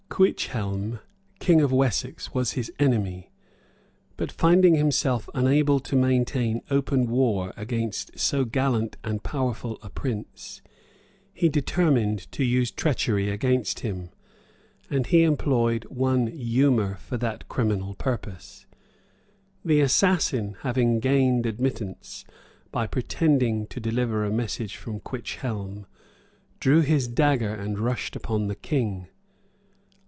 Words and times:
Cuichelme, 0.21 0.99
king 1.39 1.61
of 1.61 1.71
Wessex, 1.71 2.31
was 2.33 2.51
his 2.51 2.71
enemy; 2.79 3.31
but 4.17 4.31
finding 4.31 4.75
himself 4.75 5.27
unable 5.33 5.79
to 5.79 5.95
maintain 5.95 6.61
open 6.69 7.09
war 7.09 7.53
against 7.57 8.19
so 8.19 8.43
gallant 8.45 8.97
and 9.05 9.23
powerful 9.23 9.79
a 9.81 9.89
prince, 9.89 10.61
he 11.33 11.47
determined 11.49 12.29
to 12.33 12.43
use 12.43 12.69
treachery 12.71 13.29
against 13.29 13.79
him, 13.79 14.09
and 14.91 15.07
he 15.07 15.23
employed 15.23 15.85
one 15.85 16.27
Eumer 16.27 16.97
for 16.97 17.15
that 17.17 17.47
criminal 17.49 17.95
purpose, 17.95 18.67
The 19.65 19.79
assassin, 19.79 20.55
having 20.61 20.97
obtained 20.97 21.45
admittance, 21.47 22.25
by 22.71 22.85
pretending 22.85 23.65
to 23.67 23.79
deliver 23.79 24.23
a 24.25 24.29
message 24.31 24.75
from 24.75 24.99
Cuichelme, 24.99 25.85
drew 26.59 26.81
his 26.81 27.07
dagger, 27.07 27.55
and 27.55 27.79
rushed 27.79 28.15
upon 28.17 28.47
the 28.47 28.55
king. 28.57 29.07